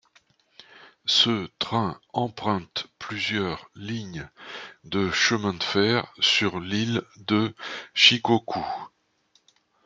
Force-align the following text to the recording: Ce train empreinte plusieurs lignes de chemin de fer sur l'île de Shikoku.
Ce 1.05 1.47
train 1.59 2.01
empreinte 2.11 2.87
plusieurs 2.97 3.69
lignes 3.75 4.27
de 4.83 5.11
chemin 5.11 5.53
de 5.53 5.61
fer 5.63 6.11
sur 6.19 6.59
l'île 6.59 7.03
de 7.17 7.53
Shikoku. 7.93 8.65